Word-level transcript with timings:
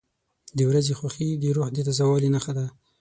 •د 0.57 0.59
ورځې 0.69 0.93
خوښي 0.99 1.29
د 1.37 1.43
روح 1.55 1.67
د 1.73 1.77
تازه 1.87 2.03
والي 2.07 2.29
نښه 2.35 2.51
ده. 2.57 2.65